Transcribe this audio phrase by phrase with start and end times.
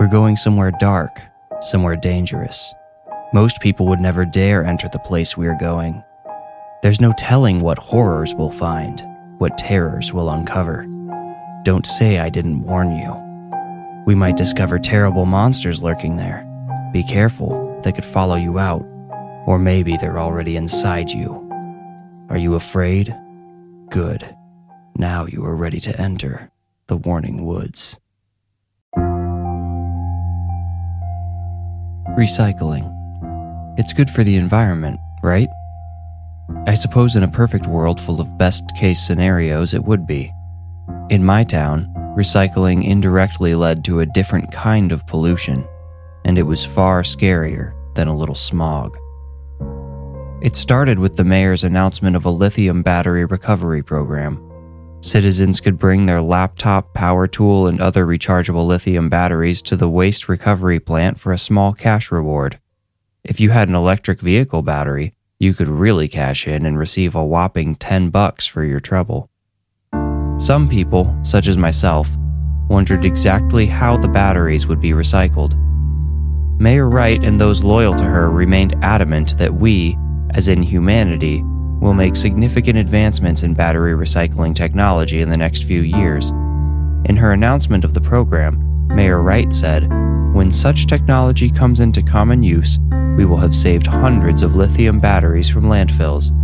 [0.00, 1.20] We're going somewhere dark,
[1.60, 2.72] somewhere dangerous.
[3.34, 6.02] Most people would never dare enter the place we are going.
[6.82, 9.02] There's no telling what horrors we'll find,
[9.36, 10.86] what terrors we'll uncover.
[11.64, 13.14] Don't say I didn't warn you.
[14.06, 16.46] We might discover terrible monsters lurking there.
[16.94, 18.86] Be careful, they could follow you out.
[19.46, 21.30] Or maybe they're already inside you.
[22.30, 23.14] Are you afraid?
[23.90, 24.34] Good.
[24.96, 26.50] Now you are ready to enter
[26.86, 27.98] the Warning Woods.
[32.18, 32.92] Recycling.
[33.78, 35.48] It's good for the environment, right?
[36.66, 40.32] I suppose in a perfect world full of best case scenarios, it would be.
[41.08, 45.64] In my town, recycling indirectly led to a different kind of pollution,
[46.24, 48.98] and it was far scarier than a little smog.
[50.42, 54.49] It started with the mayor's announcement of a lithium battery recovery program.
[55.02, 60.28] Citizens could bring their laptop, power tool, and other rechargeable lithium batteries to the waste
[60.28, 62.58] recovery plant for a small cash reward.
[63.24, 67.24] If you had an electric vehicle battery, you could really cash in and receive a
[67.24, 69.30] whopping 10 bucks for your trouble.
[70.36, 72.10] Some people, such as myself,
[72.68, 75.54] wondered exactly how the batteries would be recycled.
[76.60, 79.96] Mayor Wright and those loyal to her remained adamant that we,
[80.30, 81.42] as in humanity,
[81.80, 86.30] will make significant advancements in battery recycling technology in the next few years.
[87.06, 89.88] In her announcement of the program, Mayor Wright said,
[90.34, 92.78] When such technology comes into common use,
[93.16, 96.36] we will have saved hundreds of lithium batteries from landfills.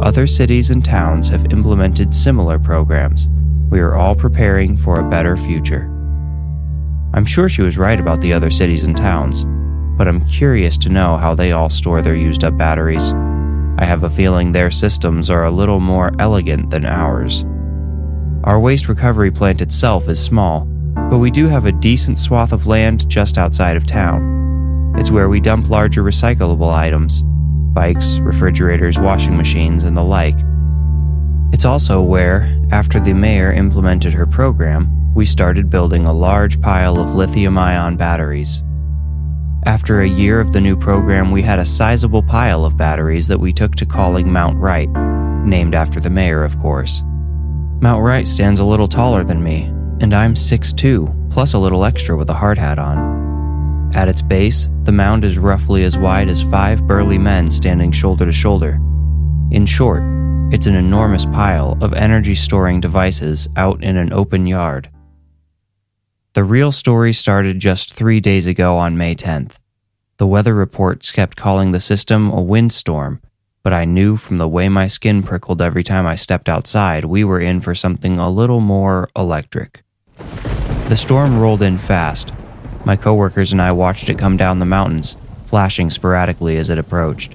[0.00, 3.28] Other cities and towns have implemented similar programs.
[3.70, 5.90] We are all preparing for a better future.
[7.14, 9.44] I'm sure she was right about the other cities and towns,
[9.96, 13.14] but I'm curious to know how they all store their used up batteries.
[13.78, 17.44] I have a feeling their systems are a little more elegant than ours.
[18.44, 20.66] Our waste recovery plant itself is small,
[21.10, 24.94] but we do have a decent swath of land just outside of town.
[24.96, 27.22] It's where we dump larger recyclable items
[27.74, 30.38] bikes, refrigerators, washing machines, and the like.
[31.52, 37.00] It's also where, after the mayor implemented her program, we started building a large pile
[37.00, 38.62] of lithium ion batteries.
[39.66, 43.40] After a year of the new program, we had a sizable pile of batteries that
[43.40, 44.90] we took to calling Mount Wright,
[45.46, 47.02] named after the mayor, of course.
[47.80, 49.62] Mount Wright stands a little taller than me,
[50.00, 53.90] and I'm 6'2, plus a little extra with a hard hat on.
[53.94, 58.26] At its base, the mound is roughly as wide as five burly men standing shoulder
[58.26, 58.74] to shoulder.
[59.50, 60.02] In short,
[60.52, 64.90] it's an enormous pile of energy storing devices out in an open yard.
[66.34, 69.58] The real story started just three days ago on May 10th.
[70.16, 73.20] The weather reports kept calling the system a windstorm,
[73.62, 77.22] but I knew from the way my skin prickled every time I stepped outside we
[77.22, 79.84] were in for something a little more electric.
[80.88, 82.32] The storm rolled in fast,
[82.84, 85.16] My coworkers and I watched it come down the mountains,
[85.46, 87.32] flashing sporadically as it approached.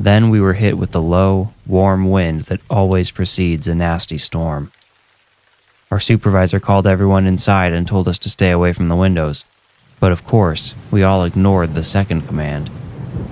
[0.00, 4.72] Then we were hit with the low, warm wind that always precedes a nasty storm.
[5.90, 9.46] Our supervisor called everyone inside and told us to stay away from the windows.
[10.00, 12.70] But of course, we all ignored the second command.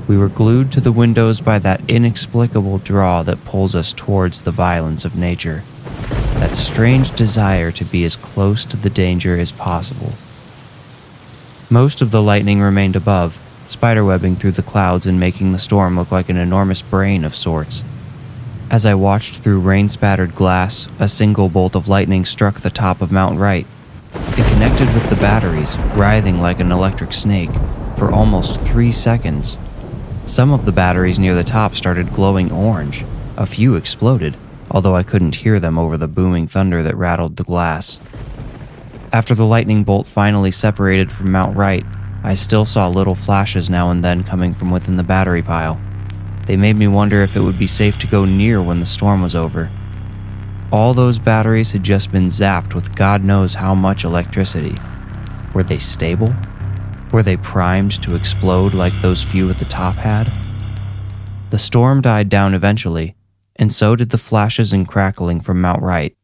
[0.08, 4.52] We were glued to the windows by that inexplicable draw that pulls us towards the
[4.52, 5.64] violence of nature.
[6.38, 10.14] That strange desire to be as close to the danger as possible.
[11.68, 16.10] Most of the lightning remained above, spiderwebbing through the clouds and making the storm look
[16.10, 17.84] like an enormous brain of sorts.
[18.68, 23.00] As I watched through rain spattered glass, a single bolt of lightning struck the top
[23.00, 23.64] of Mount Wright.
[24.12, 27.52] It connected with the batteries, writhing like an electric snake,
[27.96, 29.56] for almost three seconds.
[30.26, 33.04] Some of the batteries near the top started glowing orange.
[33.36, 34.36] A few exploded,
[34.68, 38.00] although I couldn't hear them over the booming thunder that rattled the glass.
[39.12, 41.86] After the lightning bolt finally separated from Mount Wright,
[42.24, 45.80] I still saw little flashes now and then coming from within the battery pile.
[46.46, 49.20] They made me wonder if it would be safe to go near when the storm
[49.20, 49.70] was over.
[50.72, 54.76] All those batteries had just been zapped with God knows how much electricity.
[55.54, 56.34] Were they stable?
[57.12, 60.32] Were they primed to explode like those few at the top had?
[61.50, 63.14] The storm died down eventually,
[63.54, 66.16] and so did the flashes and crackling from Mount Wright.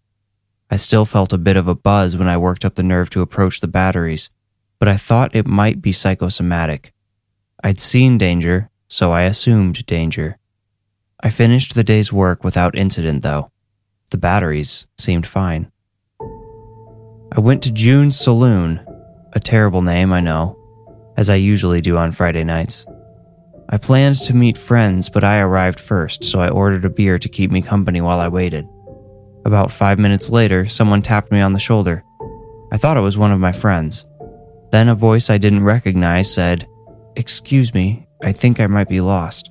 [0.70, 3.22] I still felt a bit of a buzz when I worked up the nerve to
[3.22, 4.30] approach the batteries,
[4.78, 6.92] but I thought it might be psychosomatic.
[7.62, 10.36] I'd seen danger, so I assumed danger.
[11.18, 13.50] I finished the day's work without incident, though.
[14.10, 15.72] The batteries seemed fine.
[17.34, 18.86] I went to June's Saloon,
[19.32, 20.58] a terrible name, I know,
[21.16, 22.84] as I usually do on Friday nights.
[23.70, 27.30] I planned to meet friends, but I arrived first, so I ordered a beer to
[27.30, 28.68] keep me company while I waited.
[29.46, 32.04] About five minutes later, someone tapped me on the shoulder.
[32.70, 34.04] I thought it was one of my friends.
[34.70, 36.68] Then a voice I didn't recognize said,
[37.16, 39.50] Excuse me, I think I might be lost.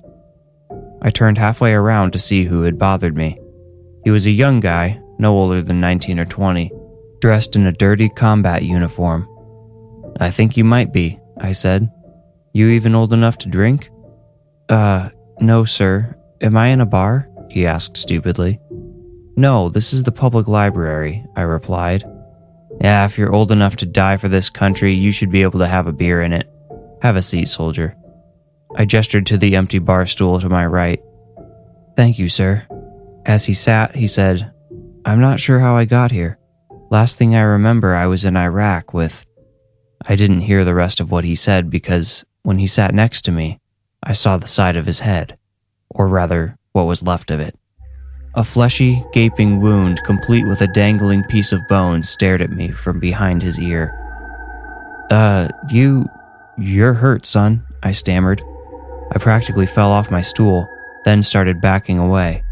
[1.02, 3.38] I turned halfway around to see who had bothered me.
[4.04, 6.72] He was a young guy, no older than 19 or 20,
[7.20, 9.28] dressed in a dirty combat uniform.
[10.18, 11.90] I think you might be, I said.
[12.52, 13.90] You even old enough to drink?
[14.68, 15.10] Uh,
[15.40, 16.16] no, sir.
[16.40, 17.28] Am I in a bar?
[17.50, 18.60] He asked stupidly.
[19.36, 22.04] No, this is the public library, I replied.
[22.80, 25.66] Yeah, if you're old enough to die for this country, you should be able to
[25.66, 26.48] have a beer in it.
[27.02, 27.96] Have a seat, soldier.
[28.76, 31.00] I gestured to the empty bar stool to my right.
[31.96, 32.66] Thank you, sir.
[33.26, 34.52] As he sat, he said,
[35.04, 36.38] I'm not sure how I got here.
[36.90, 39.24] Last thing I remember, I was in Iraq with.
[40.06, 43.32] I didn't hear the rest of what he said because when he sat next to
[43.32, 43.60] me,
[44.02, 45.38] I saw the side of his head,
[45.90, 47.56] or rather, what was left of it.
[48.34, 52.98] A fleshy, gaping wound, complete with a dangling piece of bone, stared at me from
[52.98, 53.96] behind his ear.
[55.10, 56.06] Uh, you.
[56.58, 58.42] You're hurt, son, I stammered.
[59.14, 60.68] I practically fell off my stool,
[61.04, 62.42] then started backing away.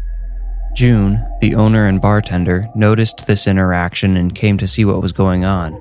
[0.73, 5.43] June, the owner and bartender, noticed this interaction and came to see what was going
[5.43, 5.79] on.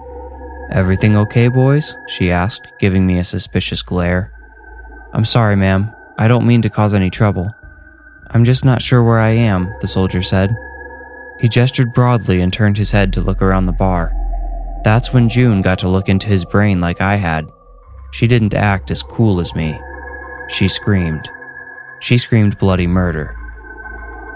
[0.73, 1.95] Everything okay, boys?
[2.09, 4.33] she asked, giving me a suspicious glare.
[5.13, 5.93] I'm sorry, ma'am.
[6.17, 7.51] I don't mean to cause any trouble.
[8.31, 10.55] I'm just not sure where I am, the soldier said.
[11.41, 14.13] He gestured broadly and turned his head to look around the bar.
[14.83, 17.47] That's when June got to look into his brain like I had.
[18.13, 19.79] She didn't act as cool as me.
[20.51, 21.31] She screamed.
[22.01, 23.37] She screamed bloody murder.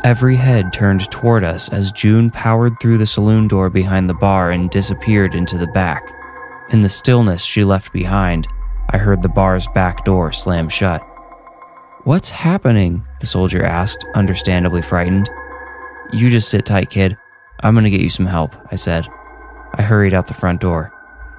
[0.04, 4.50] Every head turned toward us as June powered through the saloon door behind the bar
[4.50, 6.02] and disappeared into the back.
[6.71, 8.47] In the stillness she left behind,
[8.90, 11.02] I heard the bar's back door slam shut.
[12.04, 13.04] What's happening?
[13.18, 15.28] The soldier asked, understandably frightened.
[16.12, 17.16] You just sit tight, kid.
[17.61, 19.09] I'm gonna get you some help, I said.
[19.75, 20.92] I hurried out the front door.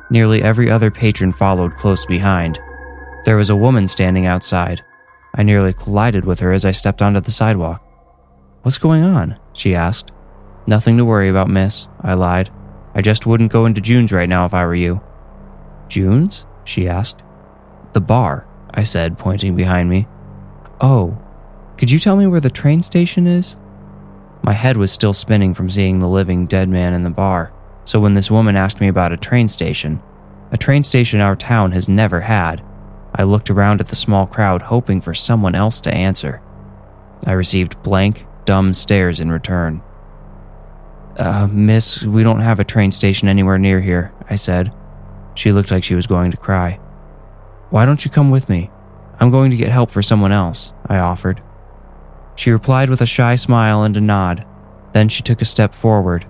[0.09, 2.59] Nearly every other patron followed close behind.
[3.25, 4.83] There was a woman standing outside.
[5.33, 7.81] I nearly collided with her as I stepped onto the sidewalk.
[8.61, 9.39] What's going on?
[9.51, 10.11] she asked.
[10.67, 12.51] Nothing to worry about, miss, I lied.
[12.93, 15.01] I just wouldn't go into June's right now if I were you.
[15.87, 16.45] June's?
[16.63, 17.23] she asked.
[17.93, 20.07] The bar, I said, pointing behind me.
[20.79, 21.17] Oh,
[21.77, 23.55] could you tell me where the train station is?
[24.43, 27.51] My head was still spinning from seeing the living dead man in the bar,
[27.85, 30.01] so when this woman asked me about a train station,
[30.51, 32.63] a train station our town has never had,
[33.17, 36.41] I looked around at the small crowd hoping for someone else to answer.
[37.25, 39.81] I received blank, dumb stares in return.
[41.17, 44.73] Uh, miss, we don't have a train station anywhere near here, I said.
[45.33, 46.73] She looked like she was going to cry.
[47.69, 48.69] Why don't you come with me?
[49.17, 51.41] I'm going to get help for someone else, I offered.
[52.35, 54.45] She replied with a shy smile and a nod.
[54.91, 56.25] Then she took a step forward.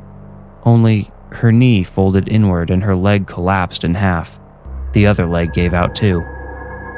[0.63, 4.39] Only her knee folded inward and her leg collapsed in half.
[4.93, 6.23] The other leg gave out too.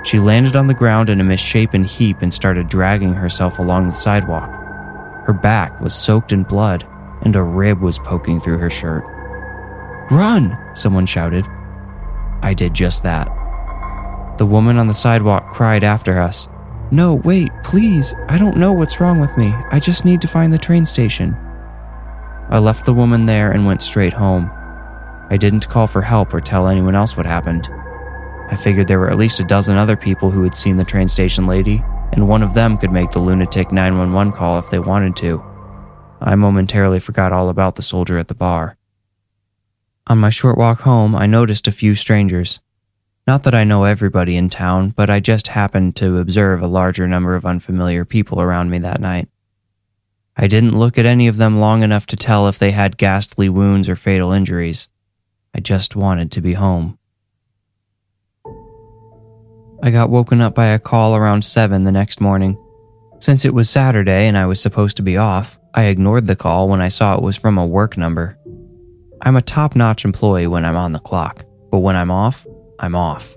[0.04, 3.96] She landed on the ground in a misshapen heap and started dragging herself along the
[3.96, 4.50] sidewalk.
[5.25, 6.88] Her back was soaked in blood,
[7.24, 9.04] and a rib was poking through her shirt.
[10.10, 10.58] Run!
[10.74, 11.46] Someone shouted.
[12.42, 13.27] I did just that.
[14.38, 16.48] The woman on the sidewalk cried after us.
[16.92, 18.13] No, wait, please.
[18.30, 19.54] I don't know what's wrong with me.
[19.72, 21.36] I just need to find the train station.
[22.50, 24.50] I left the woman there and went straight home.
[25.30, 27.68] I didn't call for help or tell anyone else what happened.
[28.50, 31.08] I figured there were at least a dozen other people who had seen the train
[31.08, 35.16] station lady, and one of them could make the lunatic 911 call if they wanted
[35.18, 35.44] to.
[36.22, 38.77] I momentarily forgot all about the soldier at the bar.
[40.08, 42.62] On my short walk home, I noticed a few strangers.
[43.27, 47.08] Not that I know everybody in town, but I just happened to observe a larger
[47.08, 49.27] number of unfamiliar people around me that night.
[50.38, 53.50] I didn't look at any of them long enough to tell if they had ghastly
[53.50, 54.88] wounds or fatal injuries.
[55.54, 56.98] I just wanted to be home.
[59.88, 62.62] I got woken up by a call around 7 the next morning.
[63.20, 66.67] Since it was Saturday and I was supposed to be off, I ignored the call
[66.67, 68.38] when I saw it was from a work number.
[69.22, 72.46] I'm a top notch employee when I'm on the clock, but when I'm off,
[72.77, 73.34] I'm off.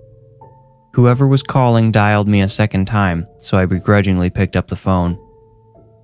[0.94, 5.16] Whoever was calling dialed me a second time, so I begrudgingly picked up the phone.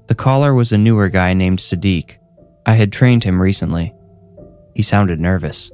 [0.06, 2.18] The caller was a newer guy named Sadiq.
[2.64, 3.92] I had trained him recently.
[4.76, 5.72] He sounded nervous.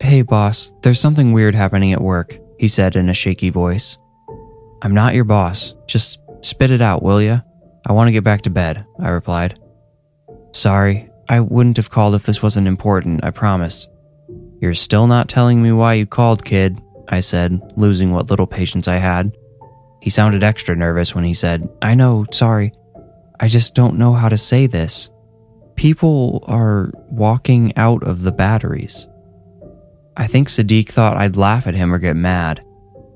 [0.00, 3.96] Hey, boss, there's something weird happening at work he said in a shaky voice.
[4.82, 5.74] I'm not your boss.
[5.86, 7.40] Just spit it out, will ya?
[7.86, 9.58] I want to get back to bed, I replied.
[10.52, 13.88] Sorry, I wouldn't have called if this wasn't important, I promise.
[14.60, 18.88] You're still not telling me why you called, kid, I said, losing what little patience
[18.88, 19.34] I had.
[20.02, 22.74] He sounded extra nervous when he said, I know, sorry.
[23.40, 25.08] I just don't know how to say this.
[25.76, 29.08] People are walking out of the batteries.
[30.20, 32.62] I think Sadiq thought I'd laugh at him or get mad.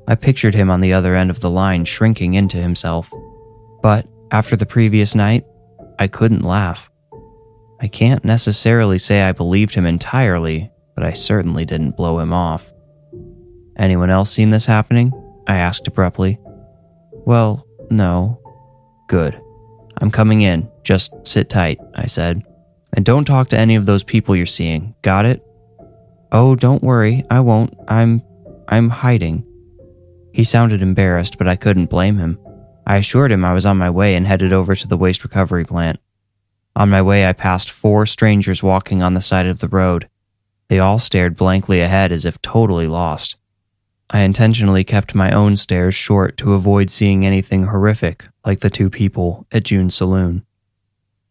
[0.08, 3.12] I pictured him on the other end of the line shrinking into himself.
[3.82, 5.44] But after the previous night,
[5.99, 6.90] I couldn't laugh.
[7.78, 12.73] I can't necessarily say I believed him entirely, but I certainly didn't blow him off.
[13.76, 15.12] Anyone else seen this happening?
[15.46, 16.38] I asked abruptly.
[17.26, 18.40] Well, no.
[19.08, 19.38] Good.
[19.99, 20.70] I'm coming in.
[20.84, 22.44] Just sit tight, I said.
[22.94, 24.94] And don't talk to any of those people you're seeing.
[25.02, 25.46] Got it?
[26.33, 27.75] Oh, don't worry, I won't.
[27.88, 28.23] I'm.
[28.69, 29.47] I'm hiding.
[30.33, 32.38] He sounded embarrassed, but I couldn't blame him.
[32.87, 35.64] I assured him I was on my way and headed over to the waste recovery
[35.64, 36.00] plant.
[36.76, 40.09] On my way, I passed four strangers walking on the side of the road.
[40.69, 43.37] They all stared blankly ahead as if totally lost.
[44.11, 48.90] I intentionally kept my own stares short to avoid seeing anything horrific like the two
[48.90, 50.45] people at June's saloon.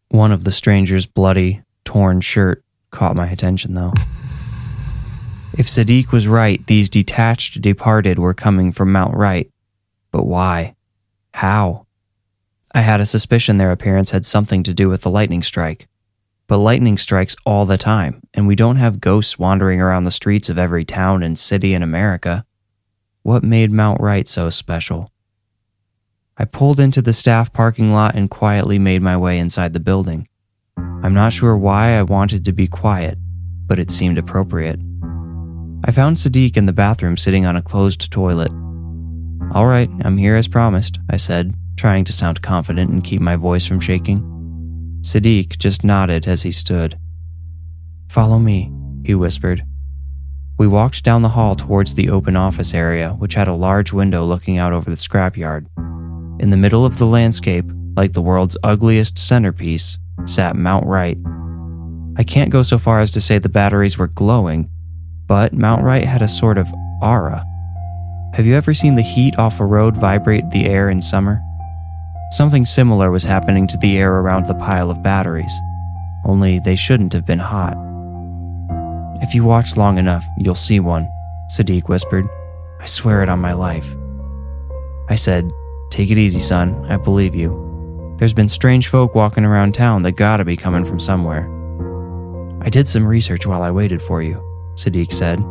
[0.08, 3.92] One of the strangers' bloody, torn shirt caught my attention, though.
[5.56, 9.48] If Sadiq was right, these detached departed were coming from Mount Wright.
[10.10, 10.74] But why?
[11.32, 11.86] How?
[12.74, 15.86] I had a suspicion their appearance had something to do with the lightning strike.
[16.48, 20.48] But lightning strikes all the time, and we don't have ghosts wandering around the streets
[20.48, 22.44] of every town and city in America.
[23.22, 25.12] What made Mount Wright so special?
[26.36, 30.26] I pulled into the staff parking lot and quietly made my way inside the building.
[30.76, 33.18] I'm not sure why I wanted to be quiet,
[33.66, 34.80] but it seemed appropriate.
[35.86, 38.50] I found Sadiq in the bathroom sitting on a closed toilet.
[39.52, 43.36] All right, I'm here as promised, I said, trying to sound confident and keep my
[43.36, 44.22] voice from shaking.
[45.02, 46.98] Sadiq just nodded as he stood.
[48.08, 48.72] Follow me,
[49.04, 49.62] he whispered.
[50.58, 54.24] We walked down the hall towards the open office area, which had a large window
[54.24, 55.66] looking out over the scrapyard.
[56.40, 61.18] In the middle of the landscape, like the world's ugliest centerpiece, sat Mount Wright.
[62.16, 64.70] I can't go so far as to say the batteries were glowing,
[65.26, 67.44] but Mount Wright had a sort of aura.
[68.34, 71.42] Have you ever seen the heat off a road vibrate the air in summer?
[72.32, 75.60] Something similar was happening to the air around the pile of batteries,
[76.24, 77.76] only they shouldn't have been hot.
[79.22, 81.08] If you watch long enough, you'll see one,
[81.56, 82.28] Sadiq whispered.
[82.80, 83.86] I swear it on my life.
[85.08, 85.50] I said,
[85.90, 86.84] Take it easy, son.
[86.90, 88.16] I believe you.
[88.18, 91.48] There's been strange folk walking around town that gotta be coming from somewhere.
[92.62, 94.42] I did some research while I waited for you.
[94.74, 95.42] Sadiq said.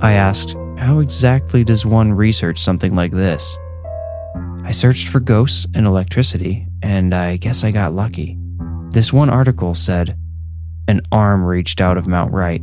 [0.00, 3.58] I asked, How exactly does one research something like this?
[4.64, 8.38] I searched for ghosts and electricity, and I guess I got lucky.
[8.90, 10.16] This one article said,
[10.86, 12.62] An arm reached out of Mount Wright.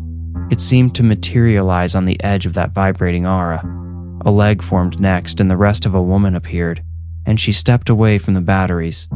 [0.52, 3.64] It seemed to materialize on the edge of that vibrating aura.
[4.26, 6.84] A leg formed next, and the rest of a woman appeared,
[7.26, 9.08] and she stepped away from the batteries.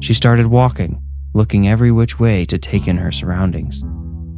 [0.00, 3.82] She started walking, looking every which way to take in her surroundings.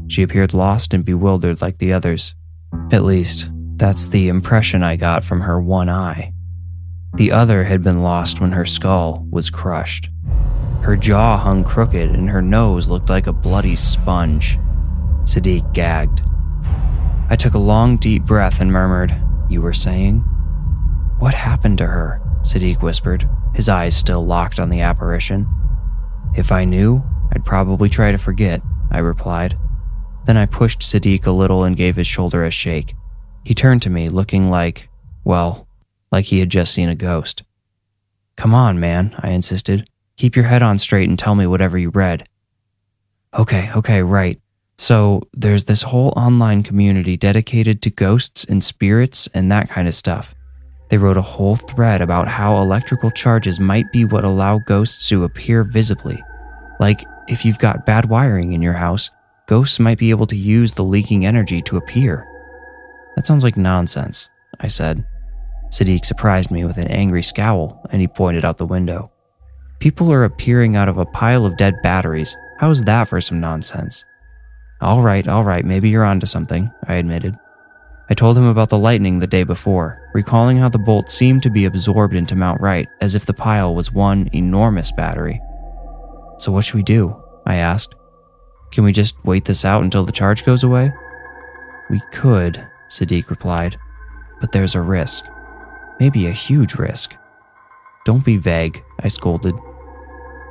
[0.08, 2.34] She appeared lost and bewildered like the others.
[2.92, 6.32] At least, That's the impression I got from her one eye.
[7.16, 10.08] The other had been lost when her skull was crushed.
[10.82, 14.58] Her jaw hung crooked and her nose looked like a bloody sponge.
[15.24, 16.22] Sadiq gagged.
[17.28, 19.14] I took a long, deep breath and murmured,
[19.50, 20.20] You were saying?
[21.18, 22.22] What happened to her?
[22.42, 25.46] Sadiq whispered, his eyes still locked on the apparition.
[26.34, 27.02] If I knew,
[27.34, 29.58] I'd probably try to forget, I replied.
[30.26, 32.94] Then I pushed Sadiq a little and gave his shoulder a shake.
[33.44, 34.88] He turned to me, looking like,
[35.24, 35.68] well,
[36.10, 37.42] like he had just seen a ghost.
[38.36, 39.88] Come on, man, I insisted.
[40.16, 42.28] Keep your head on straight and tell me whatever you read.
[43.38, 44.40] Okay, okay, right.
[44.78, 49.94] So there's this whole online community dedicated to ghosts and spirits and that kind of
[49.94, 50.34] stuff.
[50.88, 55.24] They wrote a whole thread about how electrical charges might be what allow ghosts to
[55.24, 56.22] appear visibly.
[56.78, 59.10] Like, if you've got bad wiring in your house,
[59.46, 62.26] ghosts might be able to use the leaking energy to appear.
[63.14, 64.28] That sounds like nonsense,
[64.60, 65.06] I said.
[65.70, 69.10] Sadiq surprised me with an angry scowl and he pointed out the window.
[69.78, 72.36] People are appearing out of a pile of dead batteries.
[72.58, 74.04] How's that for some nonsense?
[74.80, 77.36] All right, all right, maybe you're onto something, I admitted.
[78.08, 81.50] I told him about the lightning the day before, recalling how the bolt seemed to
[81.50, 85.40] be absorbed into Mount Wright as if the pile was one enormous battery.
[86.38, 87.20] So, what should we do?
[87.46, 87.94] I asked.
[88.76, 90.92] Can we just wait this out until the charge goes away?
[91.88, 93.78] We could, Sadiq replied,
[94.38, 95.24] but there's a risk.
[95.98, 97.16] Maybe a huge risk.
[98.04, 99.54] Don't be vague, I scolded.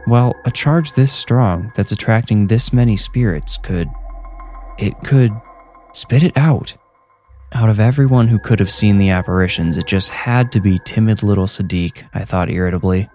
[0.07, 3.89] Well, a charge this strong that's attracting this many spirits could.
[4.79, 5.31] It could.
[5.93, 6.75] Spit it out.
[7.53, 11.21] Out of everyone who could have seen the apparitions, it just had to be timid
[11.21, 13.07] little Sadiq, I thought irritably.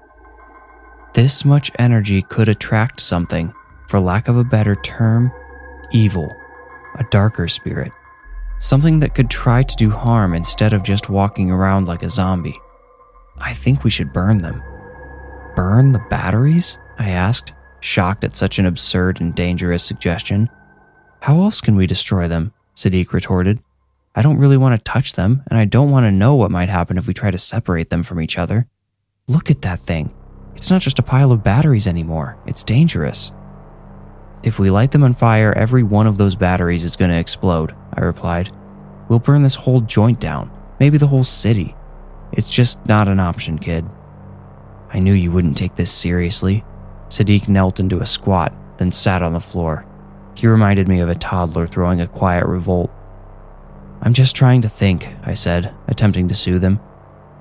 [1.14, 3.52] This much energy could attract something,
[3.90, 5.32] for lack of a better term,
[5.90, 6.32] evil,
[6.94, 7.90] a darker spirit.
[8.61, 12.56] Something that could try to do harm instead of just walking around like a zombie.
[13.38, 14.62] I think we should burn them.
[15.56, 16.78] Burn the batteries?
[17.00, 20.49] I asked, shocked at such an absurd and dangerous suggestion.
[21.21, 22.52] How else can we destroy them?
[22.76, 23.58] Sadiq retorted.
[24.14, 26.69] I don't really want to touch them, and I don't want to know what might
[26.69, 28.69] happen if we try to separate them from each other.
[29.26, 30.14] Look at that thing.
[30.54, 33.32] It's not just a pile of batteries anymore, it's dangerous.
[34.42, 37.74] If we light them on fire, every one of those batteries is going to explode,
[37.94, 38.50] I replied.
[39.08, 41.74] We'll burn this whole joint down, maybe the whole city.
[42.32, 43.84] It's just not an option, kid.
[44.92, 46.64] I knew you wouldn't take this seriously.
[47.08, 49.84] Sadiq knelt into a squat, then sat on the floor.
[50.34, 52.90] He reminded me of a toddler throwing a quiet revolt.
[54.00, 56.80] I'm just trying to think, I said, attempting to soothe him.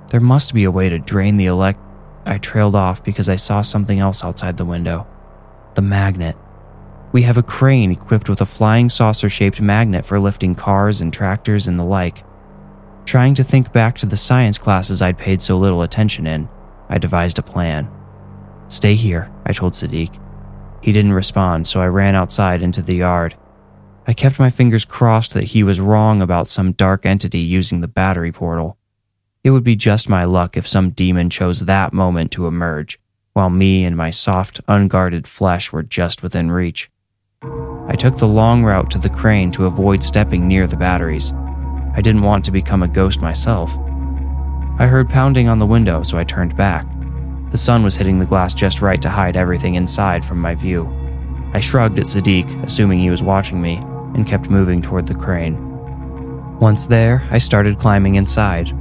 [0.09, 1.79] There must be a way to drain the elect.
[2.25, 5.07] I trailed off because I saw something else outside the window
[5.75, 6.35] the magnet.
[7.11, 11.11] We have a crane equipped with a flying saucer shaped magnet for lifting cars and
[11.11, 12.23] tractors and the like.
[13.05, 16.47] Trying to think back to the science classes I'd paid so little attention in,
[16.87, 17.89] I devised a plan.
[18.67, 20.21] Stay here, I told Sadiq.
[20.83, 23.35] He didn't respond, so I ran outside into the yard.
[24.05, 27.87] I kept my fingers crossed that he was wrong about some dark entity using the
[27.87, 28.77] battery portal.
[29.43, 32.99] It would be just my luck if some demon chose that moment to emerge,
[33.33, 36.89] while me and my soft, unguarded flesh were just within reach.
[37.89, 41.33] I took the long route to the crane to avoid stepping near the batteries.
[41.95, 43.75] I didn't want to become a ghost myself.
[44.77, 46.85] I heard pounding on the window, so I turned back.
[47.49, 50.87] The sun was hitting the glass just right to hide everything inside from my view.
[51.53, 53.77] I shrugged at Sadiq, assuming he was watching me,
[54.13, 55.57] and kept moving toward the crane.
[56.59, 58.71] Once there, I started climbing inside.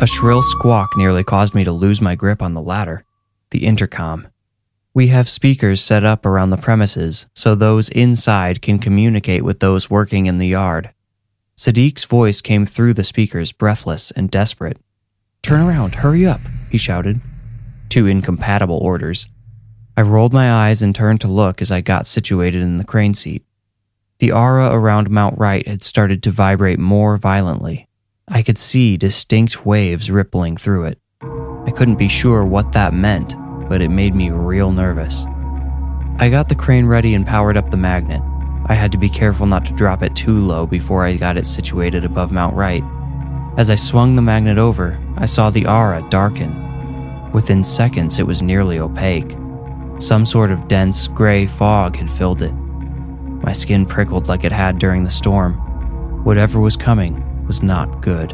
[0.00, 3.04] A shrill squawk nearly caused me to lose my grip on the ladder.
[3.52, 4.28] The intercom.
[4.92, 9.88] We have speakers set up around the premises so those inside can communicate with those
[9.88, 10.90] working in the yard.
[11.56, 14.78] Sadiq's voice came through the speakers, breathless and desperate.
[15.42, 17.20] Turn around, hurry up, he shouted.
[17.88, 19.28] Two incompatible orders.
[19.96, 23.14] I rolled my eyes and turned to look as I got situated in the crane
[23.14, 23.44] seat.
[24.18, 27.86] The aura around Mount Wright had started to vibrate more violently.
[28.26, 30.98] I could see distinct waves rippling through it.
[31.22, 33.34] I couldn't be sure what that meant,
[33.70, 35.24] but it made me real nervous.
[36.18, 38.20] I got the crane ready and powered up the magnet.
[38.66, 41.46] I had to be careful not to drop it too low before I got it
[41.46, 42.82] situated above Mount Wright.
[43.56, 46.52] As I swung the magnet over, I saw the aura darken.
[47.30, 49.36] Within seconds, it was nearly opaque.
[50.00, 52.52] Some sort of dense, gray fog had filled it.
[52.52, 55.54] My skin prickled like it had during the storm.
[56.24, 58.32] Whatever was coming was not good.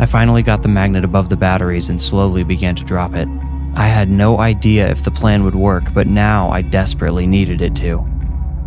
[0.00, 3.28] I finally got the magnet above the batteries and slowly began to drop it.
[3.74, 7.74] I had no idea if the plan would work, but now I desperately needed it
[7.76, 8.06] to.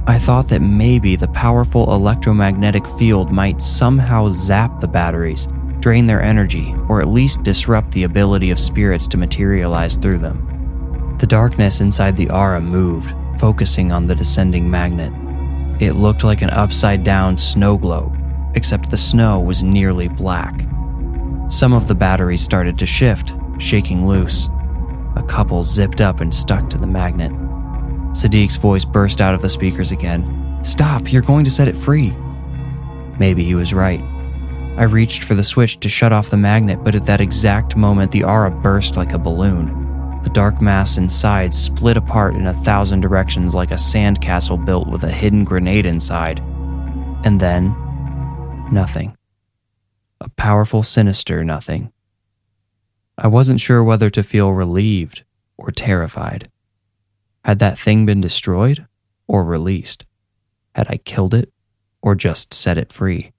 [0.05, 5.47] I thought that maybe the powerful electromagnetic field might somehow zap the batteries,
[5.79, 11.17] drain their energy, or at least disrupt the ability of spirits to materialize through them.
[11.19, 15.11] The darkness inside the aura moved, focusing on the descending magnet.
[15.81, 18.17] It looked like an upside down snow globe,
[18.55, 20.65] except the snow was nearly black.
[21.49, 24.49] Some of the batteries started to shift, shaking loose.
[25.15, 27.31] A couple zipped up and stuck to the magnet.
[28.13, 30.59] Sadiq's voice burst out of the speakers again.
[30.63, 32.11] Stop, you're going to set it free.
[33.19, 34.01] Maybe he was right.
[34.75, 38.11] I reached for the switch to shut off the magnet, but at that exact moment,
[38.11, 40.21] the aura burst like a balloon.
[40.23, 45.03] The dark mass inside split apart in a thousand directions like a sandcastle built with
[45.03, 46.39] a hidden grenade inside.
[47.23, 47.75] And then,
[48.71, 49.15] nothing.
[50.21, 51.92] A powerful, sinister nothing.
[53.17, 55.23] I wasn't sure whether to feel relieved
[55.57, 56.49] or terrified.
[57.45, 58.87] Had that thing been destroyed
[59.27, 60.05] or released?
[60.73, 61.51] Had I killed it
[62.01, 63.31] or just set it free?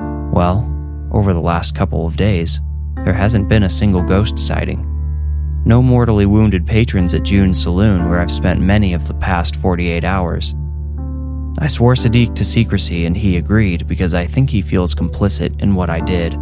[0.00, 0.68] Well,
[1.12, 2.60] over the last couple of days,
[3.04, 4.90] there hasn't been a single ghost sighting.
[5.64, 10.02] No mortally wounded patrons at June's Saloon, where I've spent many of the past 48
[10.02, 10.54] hours.
[11.58, 15.76] I swore Sadiq to secrecy and he agreed because I think he feels complicit in
[15.76, 16.36] what I did,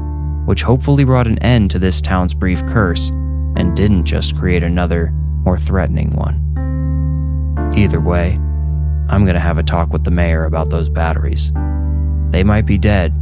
[0.47, 3.11] which hopefully brought an end to this town's brief curse
[3.57, 5.11] and didn't just create another,
[5.45, 6.39] more threatening one.
[7.77, 8.33] Either way,
[9.09, 11.53] I'm going to have a talk with the mayor about those batteries.
[12.31, 13.13] They might be dead,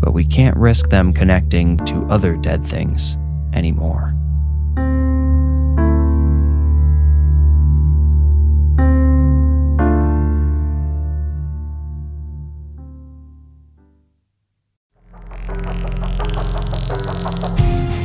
[0.00, 3.16] but we can't risk them connecting to other dead things
[3.52, 4.13] anymore.